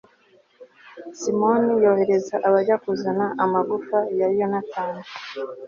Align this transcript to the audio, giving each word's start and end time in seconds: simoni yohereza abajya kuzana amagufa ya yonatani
simoni 1.19 1.71
yohereza 1.83 2.35
abajya 2.47 2.75
kuzana 2.83 3.25
amagufa 3.43 3.97
ya 4.19 4.27
yonatani 4.37 5.01